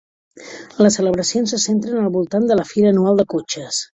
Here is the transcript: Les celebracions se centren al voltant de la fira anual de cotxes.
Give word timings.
Les 0.85 0.97
celebracions 0.99 1.53
se 1.55 1.59
centren 1.67 2.01
al 2.05 2.09
voltant 2.17 2.49
de 2.53 2.59
la 2.61 2.65
fira 2.73 2.93
anual 2.95 3.21
de 3.23 3.29
cotxes. 3.35 3.83